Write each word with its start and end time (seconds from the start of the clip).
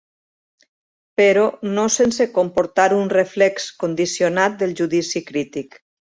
Però 1.19 1.43
no 1.73 1.83
sense 1.97 2.27
comportar 2.39 2.87
un 3.01 3.13
reflex 3.17 3.69
condicionat 3.85 4.59
del 4.65 4.75
judici 4.83 5.25
crític. 5.31 5.81